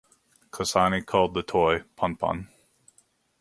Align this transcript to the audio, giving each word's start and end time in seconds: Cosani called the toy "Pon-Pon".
Cosani 0.49 1.05
called 1.05 1.35
the 1.35 1.43
toy 1.43 1.83
"Pon-Pon". 1.95 2.47